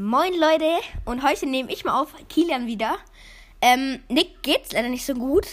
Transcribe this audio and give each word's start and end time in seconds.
Moin 0.00 0.32
Leute 0.32 0.78
und 1.06 1.24
heute 1.24 1.44
nehme 1.46 1.72
ich 1.72 1.84
mal 1.84 2.00
auf 2.00 2.14
Kilian 2.28 2.68
wieder. 2.68 2.98
Ähm, 3.60 4.00
Nick 4.08 4.44
geht's 4.44 4.70
leider 4.70 4.88
nicht 4.88 5.04
so 5.04 5.12
gut. 5.12 5.48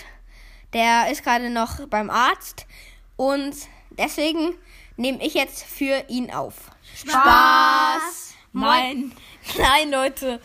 Der 0.72 1.10
ist 1.10 1.24
gerade 1.24 1.50
noch 1.50 1.88
beim 1.88 2.12
Arzt 2.12 2.68
und 3.16 3.56
deswegen 3.90 4.54
nehme 4.98 5.26
ich 5.26 5.34
jetzt 5.34 5.64
für 5.64 6.04
ihn 6.10 6.30
auf. 6.30 6.70
Spaß! 6.94 8.36
Nein, 8.54 9.14
nein, 9.58 9.90
Leute. 9.90 10.40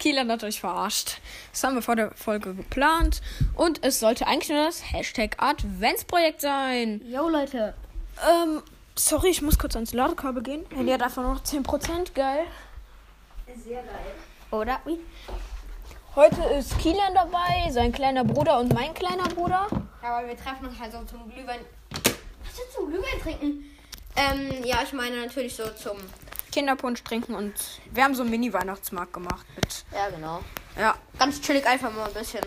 Kielan 0.00 0.32
hat 0.32 0.42
euch 0.42 0.58
verarscht. 0.58 1.20
Das 1.52 1.62
haben 1.62 1.76
wir 1.76 1.82
vor 1.82 1.94
der 1.94 2.10
Folge 2.16 2.54
geplant. 2.54 3.20
Und 3.54 3.84
es 3.84 4.00
sollte 4.00 4.26
eigentlich 4.26 4.48
nur 4.48 4.64
das 4.64 4.90
Hashtag 4.90 5.36
Adventsprojekt 5.40 6.40
sein. 6.40 7.00
Jo 7.06 7.28
Leute. 7.28 7.74
Ähm, 8.28 8.64
sorry, 8.96 9.28
ich 9.28 9.42
muss 9.42 9.60
kurz 9.60 9.76
ans 9.76 9.92
Ladekabel 9.94 10.42
gehen. 10.42 10.66
Handy 10.74 10.90
hat 10.90 11.04
einfach 11.04 11.22
nur 11.22 11.34
noch 11.34 11.44
10%. 11.44 12.14
Geil. 12.14 12.44
Sehr 13.64 13.82
geil. 13.82 14.14
Oder? 14.50 14.80
Ui. 14.86 14.98
Heute 16.14 16.42
ist 16.58 16.78
Kilian 16.78 17.14
dabei, 17.14 17.70
sein 17.70 17.92
kleiner 17.92 18.24
Bruder 18.24 18.58
und 18.58 18.72
mein 18.74 18.92
kleiner 18.94 19.28
Bruder. 19.28 19.66
Aber 20.02 20.26
wir 20.26 20.36
treffen 20.36 20.66
uns 20.66 20.78
halt 20.78 20.92
so 20.92 21.02
zum 21.04 21.30
Glühwein. 21.30 21.60
Was 21.90 22.52
ist 22.52 22.72
zum 22.74 22.88
Glühwein 22.90 23.20
trinken? 23.22 23.64
Ähm, 24.16 24.64
ja, 24.64 24.78
ich 24.82 24.92
meine 24.92 25.16
natürlich 25.24 25.54
so 25.54 25.68
zum. 25.70 25.96
Kinderpunsch 26.50 27.04
trinken 27.04 27.34
und 27.34 27.52
wir 27.92 28.02
haben 28.02 28.14
so 28.14 28.22
einen 28.22 28.30
Mini-Weihnachtsmarkt 28.30 29.12
gemacht 29.12 29.46
mit. 29.54 29.84
Ja, 29.92 30.08
genau. 30.08 30.40
Ja, 30.78 30.94
Ganz 31.18 31.40
chillig 31.42 31.66
einfach 31.66 31.92
mal 31.92 32.06
ein 32.08 32.14
bisschen 32.14 32.40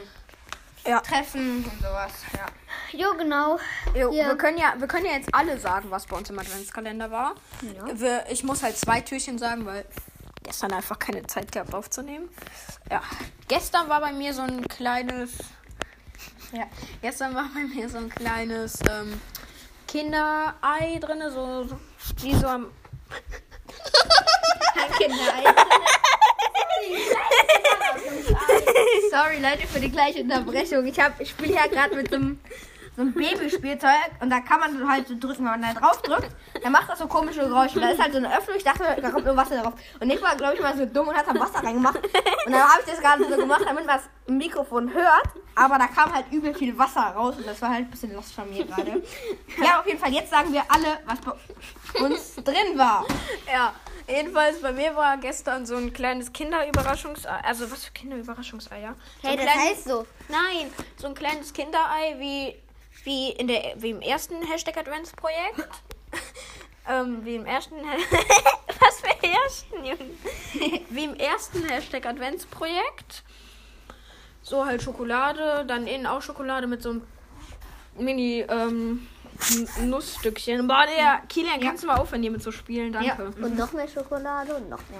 ja. 0.86 1.00
treffen 1.02 1.64
und 1.64 1.78
sowas. 1.80 2.12
Ja. 2.34 3.00
Jo, 3.00 3.14
genau. 3.16 3.59
Jo, 3.95 4.12
Ja. 4.12 4.28
wir, 4.28 4.38
können 4.38 4.58
ja, 4.58 4.73
wir 4.78 4.88
können 4.88 5.06
ja 5.06 5.14
jetzt 5.14 5.34
alle 5.34 5.58
sagen, 5.59 5.92
was 5.92 6.08
bei 6.08 6.17
uns 6.17 6.30
im 6.32 6.39
Adventskalender 6.39 7.12
war. 7.12 7.36
Wir, 7.94 8.26
ich 8.30 8.44
muss 8.44 8.64
halt 8.64 8.76
zwei 8.76 9.02
Türchen 9.02 9.38
sagen, 9.38 9.66
weil 9.67 9.86
gestern 10.44 10.73
einfach 10.73 11.00
keine 11.00 11.25
Zeit 11.28 11.52
gehabt 11.52 11.73
aufzunehmen. 11.73 12.30
Ja, 12.89 13.02
gestern 13.47 13.89
war 13.89 14.02
bei 14.02 14.11
mir 14.11 14.34
so 14.34 14.42
ein 14.42 14.67
kleines. 14.67 15.31
Ja, 16.52 16.67
gestern 17.02 17.33
war 17.36 17.50
bei 17.53 17.64
mir 17.64 17.89
so 17.89 17.98
ein 17.98 18.09
kleines 18.09 18.80
ähm, 18.89 19.20
Kinderei 19.88 21.00
drin, 21.00 21.22
so, 21.31 21.67
wie 22.22 22.36
so 22.36 22.48
am. 22.48 22.67
Sorry 29.11 29.39
Leute 29.39 29.67
für 29.67 29.80
die 29.80 29.92
gleiche 29.92 30.22
Unterbrechung. 30.22 30.86
Ich 30.86 31.00
hab, 31.00 31.20
ich 31.20 31.30
spiele 31.31 31.55
ja 31.55 31.67
gerade 31.67 31.95
mit 31.95 32.14
einem, 32.14 32.39
so 32.95 33.02
einem 33.03 33.14
Babyspielzeug 33.14 34.11
und 34.20 34.30
da 34.30 34.42
kann 34.42 34.59
man 34.59 34.89
halt 34.89 35.08
so 35.08 35.16
drücken, 35.17 35.45
wenn 35.45 35.59
man 35.59 35.61
da 35.61 35.73
drauf 35.73 36.02
drückt, 36.02 36.30
dann 36.61 36.72
macht 36.72 36.89
das 36.89 37.00
so 37.00 37.08
komische 37.08 37.42
Geräusche. 37.42 37.80
Da 37.80 37.89
ist 37.89 38.02
halt 38.02 38.11
so 38.11 38.17
eine 38.17 38.36
Öffnung, 38.38 38.58
ich 38.58 38.64
dachte, 38.64 38.83
da 39.02 39.09
kommt 39.09 39.25
nur 39.25 39.38
Wasser 39.38 39.61
drauf. 39.61 39.73
Und 40.00 40.08
Nick 40.08 40.22
war, 40.22 40.36
glaube 40.36 40.56
ich, 40.56 40.61
mal 40.61 40.75
so 40.75 40.86
dumm 40.86 41.08
und 41.08 41.16
hat 41.16 41.28
da 41.28 41.39
Wasser 41.39 41.64
reingemacht. 41.64 41.95
Und 41.95 42.52
dann 42.52 42.61
habe 42.61 42.81
ich 42.86 42.92
das 42.92 43.00
gerade 43.00 43.23
so 43.23 43.38
gemacht, 43.38 43.61
damit 43.66 43.86
man 43.86 43.98
das 43.98 44.09
im 44.28 44.38
Mikrofon 44.38 44.94
hört. 44.94 45.30
Aber 45.56 45.78
da 45.78 45.88
kam 45.88 46.14
halt 46.14 46.25
übel 46.31 46.53
viel 46.53 46.78
Wasser 46.78 47.02
raus 47.02 47.36
und 47.38 47.48
das 47.48 47.61
war 47.61 47.70
halt 47.70 47.86
ein 47.86 47.92
bisschen 47.92 48.14
lost 48.14 48.33
von 48.33 48.50
mir 48.50 48.66
gerade. 48.66 49.02
Ja, 49.64 49.80
auf 49.80 49.88
jeden 49.88 50.00
Fall, 50.00 50.11
jetzt 50.14 50.30
sagen 50.30 50.52
wir 50.52 50.64
alle, 50.67 51.00
was 51.05 51.20
bei 51.22 52.05
uns 52.05 52.36
drin 52.36 52.78
war. 52.78 53.05
Ja, 53.52 53.73
jedenfalls 54.08 54.61
bei 54.61 54.72
mir 54.72 54.95
war 54.95 55.17
gestern 55.17 55.66
so 55.66 55.76
ein 55.76 55.94
kleines 55.94 56.31
Kinderüberraschungsei. 56.33 57.30
Also, 57.44 57.70
was 57.72 57.86
für 57.86 57.92
Kinderüberraschungsei, 57.92 58.81
ja? 58.81 58.95
So 59.22 59.30
Hey, 59.30 59.38
ein 59.38 59.45
das 59.45 59.55
heißt 59.55 59.83
so. 59.86 60.05
Nein, 60.30 60.72
so 60.98 61.08
ein 61.08 61.16
kleines 61.16 61.53
Kinderei 61.53 62.16
wie, 62.17 62.55
wie, 63.04 63.30
in 63.32 63.48
der, 63.48 63.74
wie 63.78 63.92
im 63.92 64.02
ersten 64.02 64.44
Hashtag 64.44 64.78
Adventsprojekt. 64.78 65.68
ähm, 66.90 67.24
wie 67.26 67.36
im 67.36 67.46
ersten. 67.46 67.76
Was 68.80 69.02
für 69.02 69.28
ersten, 69.28 69.86
Junge? 69.86 70.82
wie 70.90 71.04
im 71.04 71.16
ersten 71.16 71.64
Hashtag 71.66 72.06
Adventsprojekt. 72.06 73.24
So 74.42 74.66
halt 74.66 74.82
Schokolade, 74.82 75.66
dann 75.68 75.86
innen 75.86 76.08
auch 76.08 76.22
Schokolade 76.22 76.68
mit 76.68 76.82
so 76.82 76.90
einem 76.90 77.02
Mini 77.98 78.46
ähm, 78.50 79.08
Nussstückchen. 79.86 80.67
Boah, 80.67 80.86
der 80.86 81.21
Kilian, 81.27 81.59
kannst 81.59 81.83
du 81.83 81.87
mal 81.87 81.97
aufhören, 81.97 82.21
hier 82.21 82.31
mit 82.31 82.43
zu 82.43 82.52
spielen? 82.52 82.93
Danke. 82.93 83.31
Und 83.42 83.58
noch 83.58 83.73
mehr 83.73 83.87
Schokolade 83.87 84.55
und 84.55 84.69
noch 84.69 84.80
mehr. 84.89 84.99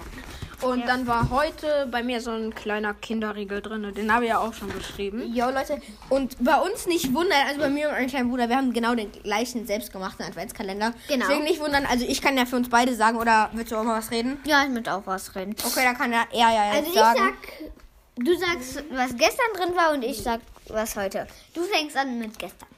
Und 0.68 0.86
dann 0.86 1.06
war 1.08 1.30
heute 1.30 1.88
bei 1.90 2.02
mir 2.02 2.20
so 2.20 2.30
ein 2.30 2.54
kleiner 2.54 2.94
Kinderriegel 2.94 3.60
drin. 3.60 3.92
Den 3.94 4.12
habe 4.12 4.24
ich 4.24 4.30
ja 4.30 4.38
auch 4.38 4.54
schon 4.54 4.72
geschrieben. 4.72 5.34
Jo, 5.34 5.50
Leute. 5.50 5.80
Und 6.08 6.36
bei 6.38 6.56
uns 6.56 6.86
nicht 6.86 7.12
wundern, 7.12 7.38
also 7.48 7.60
bei 7.60 7.68
mir 7.68 7.88
und 7.88 7.94
meinem 7.94 8.08
kleinen 8.08 8.30
Bruder, 8.30 8.48
wir 8.48 8.56
haben 8.56 8.72
genau 8.72 8.94
den 8.94 9.10
gleichen 9.10 9.66
selbstgemachten 9.66 10.24
Adventskalender. 10.24 10.94
Genau. 11.08 11.26
Deswegen 11.26 11.44
nicht 11.44 11.60
wundern, 11.60 11.84
also 11.86 12.04
ich 12.06 12.22
kann 12.22 12.36
ja 12.36 12.46
für 12.46 12.56
uns 12.56 12.68
beide 12.68 12.94
sagen, 12.94 13.18
oder 13.18 13.50
willst 13.52 13.72
du 13.72 13.76
auch 13.76 13.82
mal 13.82 13.98
was 13.98 14.10
reden? 14.12 14.38
Ja, 14.44 14.62
ich 14.62 14.70
möchte 14.70 14.94
auch 14.94 15.02
was 15.04 15.34
reden. 15.34 15.56
Okay, 15.64 15.82
dann 15.82 15.96
kann 15.96 16.12
er 16.12 16.26
er 16.32 16.38
ja 16.52 16.74
jetzt 16.74 16.76
Also 16.76 16.88
ich 16.90 16.94
sagen. 16.94 17.18
sag, 17.18 18.24
du 18.24 18.36
sagst, 18.36 18.84
was 18.90 19.16
gestern 19.16 19.52
drin 19.56 19.76
war 19.76 19.92
und 19.92 20.02
ich 20.02 20.22
sag, 20.22 20.40
was 20.68 20.94
heute. 20.96 21.26
Du 21.54 21.62
fängst 21.62 21.96
an 21.96 22.18
mit 22.18 22.38
gestern. 22.38 22.68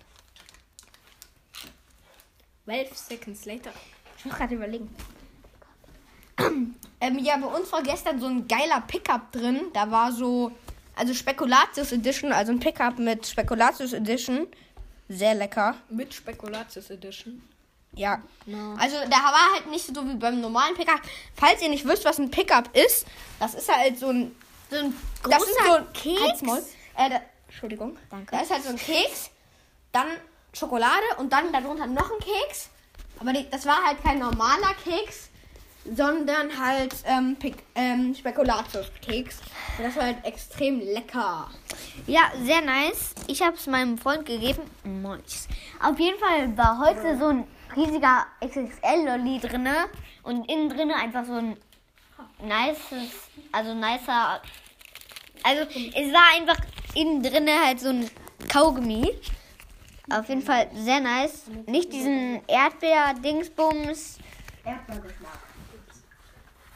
12 2.65 2.97
seconds 2.97 3.45
later. 3.45 3.71
Ich 4.19 4.25
muss 4.25 4.35
gerade 4.35 4.55
überlegen. 4.55 4.95
ähm, 7.01 7.19
ja, 7.19 7.37
bei 7.37 7.47
uns 7.47 7.71
war 7.73 7.83
gestern 7.83 8.21
so 8.21 8.27
ein 8.27 8.49
geiler 8.49 8.81
Pickup 8.81 9.33
drin. 9.33 9.67
Da 9.73 9.91
war 9.91 10.13
so, 10.13 10.51
also 10.97 11.15
Spekulatius 11.15 11.93
Edition, 11.93 12.33
also 12.33 12.53
ein 12.53 12.61
Pickup 12.61 12.99
mit 12.99 13.27
Spekulatius 13.27 13.93
Edition. 13.93 14.47
Sehr 15.09 15.35
lecker. 15.35 15.77
Mit 15.91 16.15
Spekulatius 16.15 16.91
Edition. 16.91 17.43
Ja. 17.97 18.23
Also 18.79 18.97
da 19.05 19.17
war 19.17 19.55
halt 19.55 19.71
nicht 19.71 19.87
so 19.95 20.09
wie 20.09 20.15
beim 20.15 20.41
normalen 20.41 20.75
Pickup. 20.75 21.01
Falls 21.35 21.63
ihr 21.63 21.69
nicht 21.69 21.87
wisst, 21.87 22.05
was 22.05 22.19
ein 22.19 22.31
Pickup 22.31 22.75
ist, 22.77 23.07
das 23.39 23.55
ist 23.55 23.73
halt 23.73 23.99
so 23.99 24.09
ein 24.09 24.35
So 24.71 24.77
ein 24.77 24.95
das 25.23 25.43
ist 25.43 25.59
großer 25.59 25.67
so 25.67 25.75
ein 25.77 25.93
Keks. 25.93 26.21
Halt's 26.23 26.43
Maul. 26.43 26.63
Äh, 26.97 27.11
da, 27.11 27.21
Entschuldigung. 27.47 27.97
Danke. 28.11 28.35
Da 28.35 28.43
ist 28.43 28.51
halt 28.51 28.65
so 28.65 28.71
ein 28.71 28.77
Keks, 28.77 29.31
dann 29.93 30.07
Schokolade 30.54 31.04
und 31.19 31.32
dann 31.32 31.53
darunter 31.53 31.87
noch 31.87 32.10
ein 32.10 32.19
Keks. 32.19 32.70
Aber 33.20 33.32
das 33.32 33.66
war 33.66 33.84
halt 33.84 34.03
kein 34.03 34.19
normaler 34.19 34.75
Keks, 34.82 35.31
sondern 35.84 36.59
halt 36.59 36.94
ähm, 37.04 37.37
ähm, 37.75 38.15
Spekulatius-Keks. 38.15 39.41
Und 39.78 39.84
das 39.84 39.97
war 39.97 40.04
halt 40.04 40.25
extrem 40.25 40.81
lecker. 40.81 41.50
Ja, 42.06 42.32
sehr 42.42 42.60
nice. 42.62 43.15
Ich 43.26 43.42
habe 43.42 43.56
es 43.56 43.66
meinem 43.66 43.98
Freund 43.98 44.26
gegeben. 44.26 44.62
Nice. 44.84 45.48
Auf 45.82 45.98
jeden 45.98 46.19
Fall 46.19 46.56
war 46.56 46.78
heute 46.78 47.19
so 47.19 47.28
ein 47.28 47.47
riesiger 47.76 48.26
XXL-Lolli 48.41 49.41
drinne 49.41 49.75
und 50.22 50.50
innen 50.50 50.69
drinne 50.71 50.97
einfach 50.97 51.25
so 51.25 51.34
ein 51.34 51.56
nices, 52.42 53.28
also 53.53 53.75
nicer. 53.75 54.41
Also 55.42 55.62
es 55.94 56.12
war 56.12 56.36
einfach 56.36 56.56
innen 56.94 57.22
drinne 57.22 57.53
halt 57.65 57.81
so 57.81 57.91
ein 57.91 58.10
Kaugummi. 58.48 59.10
Auf 60.10 60.28
jeden 60.28 60.42
Fall 60.42 60.69
sehr 60.75 61.00
nice. 61.00 61.44
Nicht 61.66 61.92
diesen 61.92 62.42
Erdbeer-Dingsbums. 62.47 64.19
Erdbeergeschmack. 64.65 65.38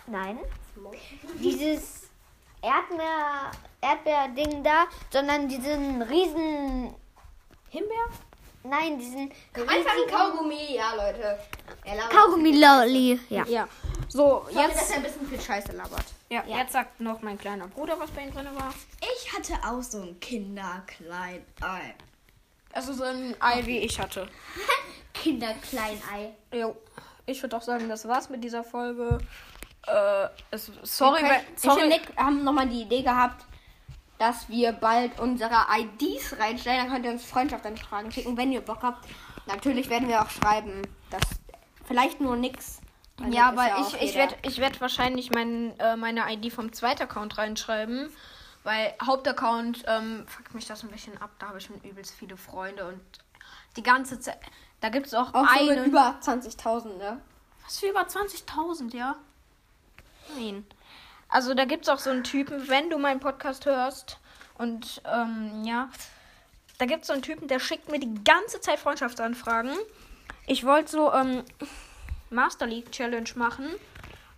Nein. 0.06 0.38
Dieses 1.38 2.08
Erdbeer, 2.62 3.50
Erdbeer-Ding 3.80 4.62
da, 4.64 4.86
sondern 5.10 5.48
diesen 5.48 6.00
riesen. 6.02 6.94
Himbeer? 7.68 8.08
Nein, 8.64 8.98
diesen 8.98 9.30
Einfach 9.54 9.92
ein 9.92 10.10
Kaugummi, 10.10 10.74
ja, 10.74 10.94
Leute. 10.94 11.38
Er 11.84 11.96
labert. 11.96 12.10
Kaugummi-Lolli. 12.10 13.20
Ja. 13.28 13.44
Ja. 13.46 13.68
So, 14.08 14.46
Sorry, 14.50 14.54
dass 14.54 14.74
jetzt, 14.74 14.90
er 14.90 14.96
ein 14.96 15.02
bisschen 15.02 15.26
viel 15.26 15.40
Scheiße 15.40 15.72
labert. 15.72 16.04
ja, 16.31 16.42
jetzt 16.46 16.72
sagt 16.72 16.98
noch 17.00 17.20
mein 17.20 17.38
kleiner 17.38 17.69
Bruder, 17.69 18.00
was 18.00 18.10
bei 18.10 18.22
ihm 18.22 18.32
drin 18.32 18.46
war. 18.54 18.72
Ich 19.00 19.32
hatte 19.34 19.54
auch 19.66 19.82
so 19.82 20.00
ein 20.00 20.19
Kinderkleinei. 20.19 21.42
Also 22.73 22.93
so 22.93 23.05
ein 23.05 23.35
Ei, 23.41 23.65
wie 23.67 23.79
ich 23.79 23.99
hatte. 23.99 24.29
Kinderkleinei. 25.15 26.35
Jo. 26.53 26.76
Ich 27.26 27.43
würde 27.43 27.56
auch 27.56 27.62
sagen, 27.62 27.88
das 27.88 28.06
war's 28.09 28.31
mit 28.31 28.43
dieser 28.43 28.65
Folge. 28.65 29.19
Äh, 29.87 30.29
es, 30.50 30.70
sorry, 30.82 31.20
Okay. 31.20 31.31
wenn, 31.31 31.41
Ich 31.56 31.65
und 31.65 31.73
sorry. 31.73 31.88
Nick 31.88 32.17
haben 32.17 32.44
nochmal 32.44 32.69
die 32.69 32.82
Idee 32.82 33.03
gehabt, 33.03 33.44
dass 34.19 34.49
wir 34.49 34.73
bald 34.73 35.19
unsere 35.20 35.55
IDs 35.79 36.37
reinstellen. 36.38 36.81
Dann 36.85 36.91
könnt 36.93 37.05
ihr 37.06 37.12
uns 37.12 37.25
Freundschaftsanfragen 37.25 38.11
schicken, 38.12 38.37
wenn 38.37 38.53
ihr 38.53 38.61
Bock 38.61 38.82
habt. 38.82 39.06
Natürlich 39.47 39.88
werden 39.88 40.09
wir 40.09 40.23
auch 40.23 40.31
schreiben, 40.31 40.82
dass 41.11 41.23
vielleicht 41.87 42.20
nur 42.20 42.37
nix. 42.37 42.81
Ja, 43.31 43.49
aber 43.49 43.76
auch 43.76 43.94
ich, 43.94 44.03
ich 44.11 44.15
werde 44.15 44.37
ich 44.43 44.59
werd 44.59 44.81
wahrscheinlich 44.81 45.31
mein, 45.31 45.76
äh, 45.81 45.97
meine 45.97 46.32
ID 46.32 46.53
vom 46.53 46.73
zweiten 46.73 47.03
Account 47.03 47.37
reinschreiben. 47.38 48.11
Weil 48.64 48.94
Hauptaccount 49.02 49.84
ähm, 49.87 50.26
fuckt 50.26 50.55
mich 50.55 50.66
das 50.66 50.82
ein 50.82 50.90
bisschen 50.90 51.16
ab. 51.20 51.31
Da 51.38 51.49
habe 51.49 51.58
ich 51.58 51.64
schon 51.64 51.81
übelst 51.82 52.14
viele 52.14 52.37
Freunde 52.37 52.87
und 52.87 53.00
die 53.76 53.82
ganze 53.82 54.20
Zeit. 54.20 54.38
Da 54.81 54.90
gibt 54.90 55.06
es 55.06 55.14
auch, 55.14 55.34
auch 55.34 55.49
so 55.49 55.60
eine. 55.60 55.81
mit 55.81 55.87
über 55.87 56.19
20.000, 56.20 56.99
ne? 56.99 57.20
was 57.64 57.78
für 57.78 57.88
über 57.88 58.02
20.000, 58.02 58.96
ja? 58.96 59.16
Nein. 60.34 60.66
Also 61.28 61.52
da 61.55 61.64
gibt 61.66 61.82
es 61.84 61.88
auch 61.88 61.99
so 61.99 62.10
einen 62.10 62.25
Typen, 62.25 62.69
wenn 62.69 62.88
du 62.88 62.99
meinen 62.99 63.20
Podcast 63.20 63.66
hörst 63.66 64.19
und 64.56 65.02
ähm, 65.05 65.64
ja, 65.64 65.90
da 66.78 66.87
gibt 66.87 67.02
es 67.02 67.08
so 67.08 67.12
einen 67.12 67.22
Typen, 67.22 67.49
der 67.49 67.60
schickt 67.60 67.90
mir 67.90 68.00
die 68.00 68.22
ganze 68.25 68.60
Zeit 68.60 68.78
Freundschaftsanfragen. 68.78 69.72
Ich 70.46 70.64
wollte 70.64 70.90
so 70.90 71.12
ähm, 71.12 71.44
Master 72.31 72.66
League 72.66 72.90
Challenge 72.93 73.28
machen 73.34 73.69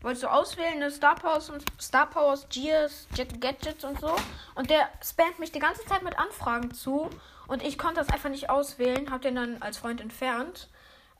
wolltest 0.02 0.22
du 0.22 0.28
auswählen, 0.28 0.74
eine 0.74 0.90
Star 0.90 1.14
Powers 1.14 1.50
und 1.50 1.64
Star 1.80 2.06
Powers, 2.06 2.46
Gears, 2.48 3.06
Jet 3.14 3.40
Gadgets 3.40 3.84
und 3.84 4.00
so. 4.00 4.14
Und 4.54 4.70
der 4.70 4.88
spammt 5.04 5.38
mich 5.38 5.52
die 5.52 5.58
ganze 5.58 5.84
Zeit 5.84 6.02
mit 6.02 6.18
Anfragen 6.18 6.72
zu. 6.72 7.10
Und 7.46 7.62
ich 7.62 7.78
konnte 7.78 7.96
das 7.96 8.08
einfach 8.08 8.30
nicht 8.30 8.48
auswählen, 8.48 9.10
hab 9.10 9.22
den 9.22 9.34
dann 9.34 9.60
als 9.60 9.78
Freund 9.78 10.00
entfernt. 10.00 10.68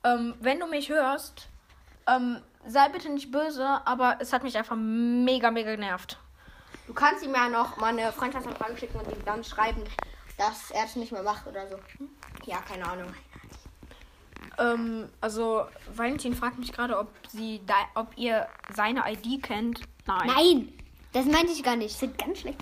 Ähm, 0.04 0.34
wenn 0.40 0.60
du 0.60 0.66
mich 0.66 0.88
hörst, 0.88 1.48
ähm, 2.06 2.40
sei 2.66 2.88
bitte 2.88 3.10
nicht 3.10 3.30
böse, 3.30 3.66
aber 3.84 4.16
es 4.20 4.32
hat 4.32 4.42
mich 4.42 4.56
einfach 4.56 4.76
mega, 4.76 5.50
mega 5.50 5.72
genervt. 5.72 6.18
Du 6.86 6.94
kannst 6.94 7.24
ihm 7.24 7.34
ja 7.34 7.48
noch 7.48 7.76
mal 7.76 7.88
eine 7.88 8.12
Freundschaftsanfrage 8.12 8.76
schicken 8.76 8.98
und 8.98 9.10
ihm 9.12 9.24
dann 9.24 9.44
schreiben, 9.44 9.84
dass 10.38 10.70
er 10.70 10.84
es 10.84 10.96
nicht 10.96 11.12
mehr 11.12 11.22
macht 11.22 11.46
oder 11.46 11.68
so. 11.68 11.78
Ja, 12.44 12.58
keine 12.62 12.86
Ahnung. 12.88 13.12
Ähm, 14.60 15.08
also, 15.20 15.64
Valentin 15.94 16.34
fragt 16.34 16.58
mich 16.58 16.72
gerade, 16.72 16.98
ob 16.98 17.08
sie 17.28 17.60
da, 17.66 17.74
ob 17.94 18.08
ihr 18.16 18.46
seine 18.74 19.02
ID 19.10 19.42
kennt. 19.42 19.80
Nein. 20.06 20.26
Nein, 20.26 20.72
das 21.12 21.24
meinte 21.26 21.52
ich 21.52 21.62
gar 21.62 21.76
nicht. 21.76 21.96
Sind 21.98 22.18
ganz 22.18 22.40
schlecht. 22.40 22.58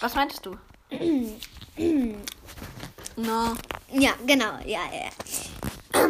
Was 0.00 0.14
meintest 0.14 0.46
du? 0.46 0.56
Na. 3.16 3.54
Ja, 3.92 4.10
genau, 4.26 4.58
ja, 4.64 4.80
ja. 4.92 6.00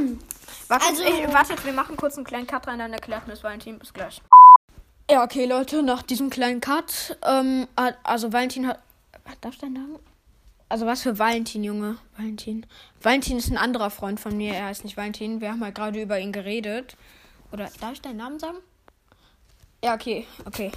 Warte, 0.69 0.87
Also- 0.87 1.03
ich, 1.05 1.33
wartet, 1.33 1.65
wir 1.65 1.73
machen 1.73 1.97
kurz 1.97 2.17
einen 2.17 2.25
kleinen 2.25 2.47
Cut 2.47 2.67
rein, 2.67 2.79
dann 2.79 2.93
erklärt 2.93 3.27
Miss 3.27 3.43
Valentin. 3.43 3.79
Bis 3.79 3.93
gleich. 3.93 4.23
Ja, 5.11 5.23
okay, 5.23 5.45
Leute, 5.45 5.83
nach 5.83 6.03
diesem 6.03 6.31
kleinen 6.31 6.61
Cut, 6.63 7.19
ähm, 7.27 7.69
also 8.05 8.33
Valentin 8.33 8.67
hat. 8.69 8.79
Was 9.25 9.39
darf 9.41 9.55
ich 9.55 9.61
deinen 9.61 9.75
Namen? 9.75 9.99
Also 10.75 10.87
was 10.87 11.03
für 11.03 11.21
Valentin, 11.21 11.62
Junge? 11.62 11.99
Valentin. 12.17 12.67
Valentin 13.00 13.38
ist 13.38 13.49
ein 13.49 13.56
anderer 13.56 13.91
Freund 13.91 14.19
von 14.19 14.37
mir, 14.37 14.55
er 14.55 14.67
heißt 14.67 14.82
nicht 14.82 14.97
Valentin. 14.97 15.41
Wir 15.41 15.53
haben 15.53 15.62
halt 15.62 15.76
gerade 15.76 16.03
über 16.03 16.19
ihn 16.19 16.32
geredet. 16.32 16.97
Oder 17.53 17.71
darf 17.81 17.93
ich 17.93 18.03
deinen 18.03 18.17
Namen 18.17 18.41
sagen? 18.41 18.56
Ja, 19.85 19.94
okay, 19.94 20.26
okay. 20.47 20.73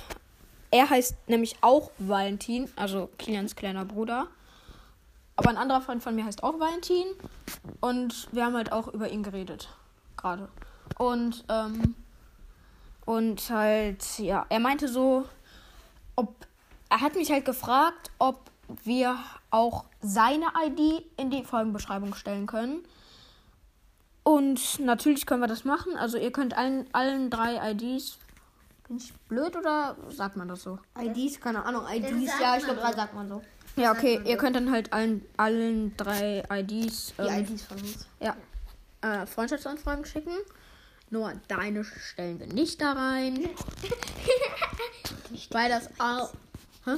Er 0.69 0.87
heißt 0.87 1.15
nämlich 1.27 1.55
auch 1.61 1.89
Valentin, 1.97 2.69
also 2.75 3.09
Kilians 3.17 3.55
kleiner 3.55 3.85
Bruder. 3.85 4.27
Aber 5.35 5.49
ein 5.49 5.57
anderer 5.57 5.81
Freund 5.81 6.03
von 6.03 6.13
mir 6.13 6.25
heißt 6.25 6.43
auch 6.43 6.59
Valentin. 6.59 7.07
Und 7.81 8.27
wir 8.31 8.45
haben 8.45 8.55
halt 8.55 8.71
auch 8.71 8.89
über 8.89 9.09
ihn 9.09 9.23
geredet. 9.23 9.67
Gerade. 10.15 10.47
Und, 10.99 11.43
ähm, 11.49 11.95
und 13.03 13.49
halt, 13.49 14.19
ja, 14.19 14.45
er 14.49 14.59
meinte 14.59 14.89
so, 14.89 15.25
ob, 16.15 16.35
er 16.87 17.01
hat 17.01 17.15
mich 17.15 17.31
halt 17.31 17.45
gefragt, 17.45 18.11
ob 18.19 18.51
wir 18.83 19.17
auch 19.49 19.85
seine 20.01 20.45
ID 20.65 21.05
in 21.17 21.29
die 21.29 21.43
Folgenbeschreibung 21.43 22.13
stellen 22.13 22.47
können. 22.47 22.83
Und 24.23 24.79
natürlich 24.79 25.25
können 25.25 25.41
wir 25.41 25.47
das 25.47 25.63
machen. 25.63 25.95
Also 25.97 26.17
ihr 26.17 26.31
könnt 26.31 26.57
allen, 26.57 26.85
allen 26.93 27.29
drei 27.29 27.71
IDs. 27.71 28.17
Bin 28.87 28.97
ich 28.97 29.13
blöd 29.29 29.55
oder 29.55 29.95
sagt 30.09 30.35
man 30.35 30.47
das 30.47 30.63
so? 30.63 30.79
IDs, 30.99 31.39
keine 31.39 31.63
Ahnung. 31.63 31.83
IDs, 31.89 32.31
ja, 32.39 32.57
ich 32.57 32.63
glaube, 32.63 32.81
drei 32.81 32.93
sagt 32.93 33.13
man 33.13 33.27
so. 33.29 33.41
Ja, 33.77 33.91
okay. 33.91 34.21
Ihr 34.25 34.37
könnt 34.37 34.55
dann 34.55 34.71
halt 34.71 34.91
allen, 34.91 35.25
allen 35.37 35.95
drei 35.97 36.43
IDs. 36.49 37.13
Die 37.17 37.21
Ähm, 37.21 37.45
IDs 37.45 37.63
von 37.63 37.77
uns. 37.77 38.05
Ja. 38.19 38.35
Äh, 39.01 39.25
Freundschaftsanfragen 39.25 40.03
schicken. 40.05 40.33
Nur 41.09 41.31
deine 41.47 41.85
stellen 41.85 42.39
wir 42.39 42.47
nicht 42.47 42.81
da 42.81 42.93
rein. 42.93 43.49
Weil 45.51 45.69
das 45.69 45.89
auch. 45.99 46.33
Hä? 46.83 46.95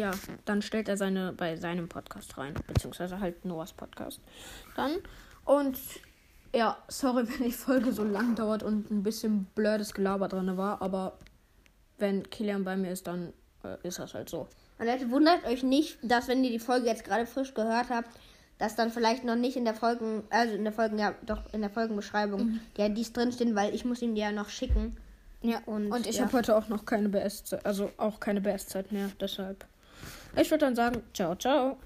Ja, 0.00 0.12
dann 0.46 0.62
stellt 0.62 0.88
er 0.88 0.96
seine 0.96 1.34
bei 1.34 1.56
seinem 1.56 1.86
Podcast 1.86 2.38
rein. 2.38 2.54
Beziehungsweise 2.66 3.20
halt 3.20 3.44
Noahs 3.44 3.74
Podcast. 3.74 4.18
Dann. 4.74 4.92
Und 5.44 5.76
ja, 6.54 6.78
sorry, 6.88 7.28
wenn 7.28 7.44
die 7.44 7.52
Folge 7.52 7.92
so 7.92 8.02
lang 8.02 8.34
dauert 8.34 8.62
und 8.62 8.90
ein 8.90 9.02
bisschen 9.02 9.44
blödes 9.54 9.92
Gelaber 9.92 10.28
drin 10.28 10.56
war, 10.56 10.80
aber 10.80 11.18
wenn 11.98 12.22
Kilian 12.30 12.64
bei 12.64 12.78
mir 12.78 12.92
ist, 12.92 13.06
dann 13.08 13.34
äh, 13.62 13.76
ist 13.86 13.98
das 13.98 14.14
halt 14.14 14.30
so. 14.30 14.48
Und 14.78 14.86
Leute, 14.86 15.10
wundert 15.10 15.44
euch 15.44 15.62
nicht, 15.62 15.98
dass 16.02 16.28
wenn 16.28 16.42
ihr 16.44 16.50
die 16.50 16.58
Folge 16.58 16.86
jetzt 16.86 17.04
gerade 17.04 17.26
frisch 17.26 17.52
gehört 17.52 17.90
habt, 17.90 18.08
dass 18.56 18.76
dann 18.76 18.90
vielleicht 18.90 19.24
noch 19.24 19.36
nicht 19.36 19.58
in 19.58 19.66
der 19.66 19.74
Folgen, 19.74 20.22
also 20.30 20.54
in 20.54 20.64
der 20.64 20.72
Folgen, 20.72 20.98
ja, 20.98 21.14
doch 21.26 21.42
in 21.52 21.60
der 21.60 21.68
Folgenbeschreibung 21.68 22.58
die 22.78 22.80
IDs 22.80 23.12
drinstehen, 23.12 23.54
weil 23.54 23.74
ich 23.74 23.84
muss 23.84 24.00
ihm 24.00 24.14
die 24.14 24.22
ja 24.22 24.32
noch 24.32 24.48
schicken. 24.48 24.96
Ja, 25.42 25.60
Und, 25.66 25.92
und, 25.92 26.06
ich 26.06 26.16
ja. 26.16 26.24
habe 26.24 26.38
heute 26.38 26.56
auch 26.56 26.68
noch 26.68 26.86
keine 26.86 27.10
BS-Zeit, 27.10 27.66
also 27.66 27.90
auch 27.98 28.18
keine 28.18 28.40
BS-Zeit 28.40 28.92
mehr, 28.92 29.10
deshalb. 29.20 29.66
Ich 30.36 30.50
würde 30.50 30.64
dann 30.66 30.76
sagen, 30.76 31.02
ciao, 31.12 31.34
ciao. 31.36 31.78